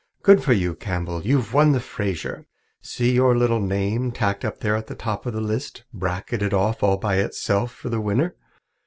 "Good 0.23 0.43
for 0.43 0.53
you, 0.53 0.73
Campbell! 0.73 1.21
You've 1.21 1.53
won 1.53 1.73
the 1.73 1.79
Fraser. 1.79 2.47
See 2.81 3.11
your 3.13 3.37
little 3.37 3.59
name 3.59 4.11
tacked 4.11 4.43
up 4.43 4.57
there 4.57 4.75
at 4.75 4.87
the 4.87 4.95
top 4.95 5.27
of 5.27 5.33
the 5.33 5.41
list, 5.41 5.83
bracketed 5.93 6.55
off 6.55 6.81
all 6.81 6.97
by 6.97 7.17
itself 7.17 7.71
for 7.71 7.89
the 7.89 8.01
winner? 8.01 8.35